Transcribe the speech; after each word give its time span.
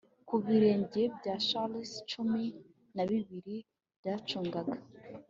Ku 0.27 0.35
birenge 0.45 1.01
bya 1.17 1.35
Charles 1.47 1.91
cumi 2.11 2.43
na 2.95 3.03
babiri 3.09 3.57
yacungaga 4.05 4.75